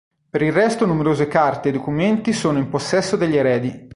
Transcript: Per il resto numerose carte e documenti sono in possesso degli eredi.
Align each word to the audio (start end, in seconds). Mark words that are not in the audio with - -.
Per 0.31 0.41
il 0.41 0.51
resto 0.51 0.87
numerose 0.87 1.27
carte 1.27 1.69
e 1.69 1.73
documenti 1.73 2.33
sono 2.33 2.57
in 2.57 2.69
possesso 2.69 3.15
degli 3.15 3.37
eredi. 3.37 3.89